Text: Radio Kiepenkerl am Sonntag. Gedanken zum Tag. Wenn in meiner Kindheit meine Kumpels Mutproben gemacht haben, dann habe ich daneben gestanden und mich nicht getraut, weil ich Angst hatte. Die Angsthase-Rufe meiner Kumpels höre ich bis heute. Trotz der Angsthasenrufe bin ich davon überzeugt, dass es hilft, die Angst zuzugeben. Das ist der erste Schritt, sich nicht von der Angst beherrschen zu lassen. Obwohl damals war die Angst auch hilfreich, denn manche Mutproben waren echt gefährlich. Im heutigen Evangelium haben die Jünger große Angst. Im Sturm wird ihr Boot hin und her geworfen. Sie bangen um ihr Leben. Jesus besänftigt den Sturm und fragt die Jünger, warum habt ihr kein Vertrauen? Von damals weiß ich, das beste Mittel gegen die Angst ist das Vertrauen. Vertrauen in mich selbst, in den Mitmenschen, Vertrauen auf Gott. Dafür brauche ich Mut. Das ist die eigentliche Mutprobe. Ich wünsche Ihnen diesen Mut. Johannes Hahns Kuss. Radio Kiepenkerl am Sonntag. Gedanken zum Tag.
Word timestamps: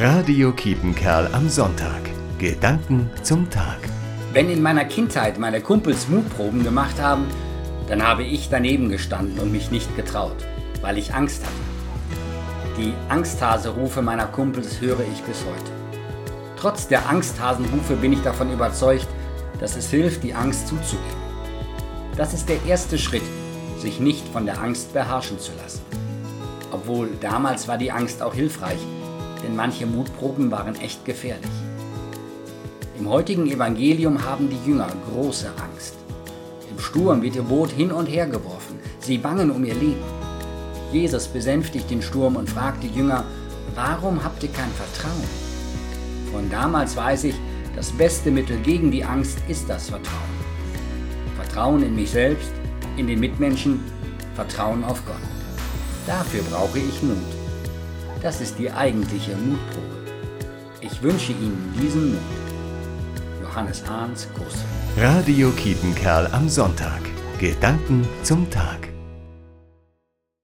Radio 0.00 0.52
Kiepenkerl 0.52 1.28
am 1.34 1.48
Sonntag. 1.48 2.02
Gedanken 2.38 3.10
zum 3.24 3.50
Tag. 3.50 3.80
Wenn 4.32 4.48
in 4.48 4.62
meiner 4.62 4.84
Kindheit 4.84 5.40
meine 5.40 5.60
Kumpels 5.60 6.06
Mutproben 6.06 6.62
gemacht 6.62 7.02
haben, 7.02 7.26
dann 7.88 8.06
habe 8.06 8.22
ich 8.22 8.48
daneben 8.48 8.90
gestanden 8.90 9.40
und 9.40 9.50
mich 9.50 9.72
nicht 9.72 9.96
getraut, 9.96 10.36
weil 10.82 10.98
ich 10.98 11.14
Angst 11.14 11.42
hatte. 11.42 12.78
Die 12.80 12.92
Angsthase-Rufe 13.08 14.00
meiner 14.00 14.26
Kumpels 14.26 14.80
höre 14.80 15.00
ich 15.00 15.20
bis 15.22 15.44
heute. 15.44 15.72
Trotz 16.56 16.86
der 16.86 17.08
Angsthasenrufe 17.08 17.96
bin 17.96 18.12
ich 18.12 18.22
davon 18.22 18.52
überzeugt, 18.52 19.08
dass 19.58 19.74
es 19.74 19.90
hilft, 19.90 20.22
die 20.22 20.32
Angst 20.32 20.68
zuzugeben. 20.68 21.02
Das 22.16 22.34
ist 22.34 22.48
der 22.48 22.64
erste 22.66 22.98
Schritt, 22.98 23.24
sich 23.78 23.98
nicht 23.98 24.28
von 24.28 24.46
der 24.46 24.62
Angst 24.62 24.92
beherrschen 24.92 25.40
zu 25.40 25.50
lassen. 25.60 25.82
Obwohl 26.70 27.08
damals 27.20 27.66
war 27.66 27.78
die 27.78 27.90
Angst 27.90 28.22
auch 28.22 28.34
hilfreich, 28.34 28.78
denn 29.42 29.56
manche 29.56 29.86
Mutproben 29.86 30.50
waren 30.50 30.74
echt 30.76 31.04
gefährlich. 31.04 31.50
Im 32.98 33.08
heutigen 33.08 33.46
Evangelium 33.46 34.24
haben 34.24 34.50
die 34.50 34.68
Jünger 34.68 34.88
große 35.12 35.48
Angst. 35.62 35.94
Im 36.70 36.78
Sturm 36.78 37.22
wird 37.22 37.36
ihr 37.36 37.42
Boot 37.42 37.70
hin 37.70 37.92
und 37.92 38.06
her 38.06 38.26
geworfen. 38.26 38.78
Sie 39.00 39.18
bangen 39.18 39.50
um 39.50 39.64
ihr 39.64 39.74
Leben. 39.74 40.02
Jesus 40.92 41.28
besänftigt 41.28 41.90
den 41.90 42.02
Sturm 42.02 42.36
und 42.36 42.50
fragt 42.50 42.82
die 42.82 42.88
Jünger, 42.88 43.24
warum 43.74 44.22
habt 44.24 44.42
ihr 44.42 44.50
kein 44.50 44.70
Vertrauen? 44.70 45.28
Von 46.32 46.50
damals 46.50 46.96
weiß 46.96 47.24
ich, 47.24 47.34
das 47.76 47.90
beste 47.92 48.30
Mittel 48.30 48.58
gegen 48.58 48.90
die 48.90 49.04
Angst 49.04 49.38
ist 49.48 49.68
das 49.68 49.90
Vertrauen. 49.90 50.38
Vertrauen 51.36 51.82
in 51.82 51.94
mich 51.94 52.10
selbst, 52.10 52.50
in 52.96 53.06
den 53.06 53.20
Mitmenschen, 53.20 53.80
Vertrauen 54.34 54.82
auf 54.82 55.04
Gott. 55.06 55.16
Dafür 56.06 56.42
brauche 56.50 56.78
ich 56.78 57.02
Mut. 57.02 57.37
Das 58.22 58.40
ist 58.40 58.58
die 58.58 58.70
eigentliche 58.70 59.36
Mutprobe. 59.36 59.86
Ich 60.80 61.02
wünsche 61.02 61.32
Ihnen 61.32 61.72
diesen 61.80 62.12
Mut. 62.12 62.20
Johannes 63.42 63.88
Hahns 63.88 64.28
Kuss. 64.34 64.64
Radio 64.96 65.50
Kiepenkerl 65.50 66.26
am 66.32 66.48
Sonntag. 66.48 67.00
Gedanken 67.38 68.08
zum 68.24 68.50
Tag. 68.50 68.87